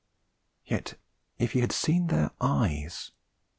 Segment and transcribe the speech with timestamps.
[0.65, 0.97] Yet
[1.37, 3.11] if you had seen their eyes!